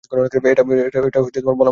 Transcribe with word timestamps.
এটা 0.51 0.63
বলা 0.63 0.81
মুশকিল! 1.19 1.67